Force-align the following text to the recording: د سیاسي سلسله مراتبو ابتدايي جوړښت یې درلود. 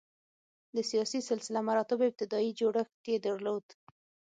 د 0.75 0.77
سیاسي 0.89 1.19
سلسله 1.29 1.59
مراتبو 1.69 2.03
ابتدايي 2.09 2.51
جوړښت 2.59 3.03
یې 3.11 3.17
درلود. 3.25 3.65